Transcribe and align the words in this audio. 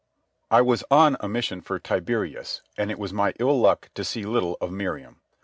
I 0.49 0.61
was 0.63 0.83
on 0.89 1.15
a 1.19 1.27
mission 1.29 1.61
for 1.61 1.77
Tiberius, 1.77 2.63
and 2.75 2.89
it 2.89 2.97
was 2.97 3.13
my 3.13 3.35
ill 3.39 3.59
luck 3.59 3.91
to 3.93 4.03
see 4.03 4.23
little 4.23 4.57
of 4.59 4.71
Miriam. 4.71 5.21